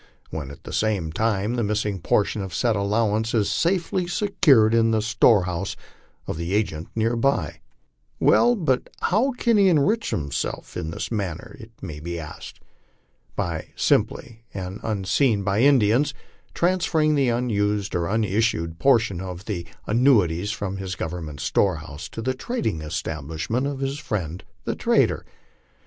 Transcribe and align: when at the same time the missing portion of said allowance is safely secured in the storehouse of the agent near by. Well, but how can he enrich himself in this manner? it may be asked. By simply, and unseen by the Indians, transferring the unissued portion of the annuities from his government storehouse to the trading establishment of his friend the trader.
when 0.31 0.49
at 0.49 0.63
the 0.63 0.73
same 0.73 1.11
time 1.11 1.53
the 1.53 1.63
missing 1.63 1.99
portion 1.99 2.41
of 2.41 2.55
said 2.55 2.75
allowance 2.75 3.35
is 3.35 3.47
safely 3.51 4.07
secured 4.07 4.73
in 4.73 4.89
the 4.89 4.99
storehouse 4.99 5.75
of 6.25 6.37
the 6.37 6.55
agent 6.55 6.87
near 6.95 7.15
by. 7.15 7.59
Well, 8.19 8.55
but 8.55 8.89
how 9.01 9.33
can 9.33 9.57
he 9.57 9.69
enrich 9.69 10.09
himself 10.09 10.75
in 10.75 10.89
this 10.89 11.11
manner? 11.11 11.55
it 11.59 11.69
may 11.83 11.99
be 11.99 12.19
asked. 12.19 12.59
By 13.35 13.73
simply, 13.75 14.43
and 14.55 14.79
unseen 14.81 15.43
by 15.43 15.59
the 15.59 15.67
Indians, 15.67 16.15
transferring 16.55 17.13
the 17.13 17.29
unissued 17.29 18.79
portion 18.79 19.21
of 19.21 19.45
the 19.45 19.67
annuities 19.85 20.49
from 20.51 20.77
his 20.77 20.95
government 20.95 21.41
storehouse 21.41 22.09
to 22.09 22.23
the 22.23 22.33
trading 22.33 22.81
establishment 22.81 23.67
of 23.67 23.81
his 23.81 23.99
friend 23.99 24.43
the 24.63 24.73
trader. 24.75 25.27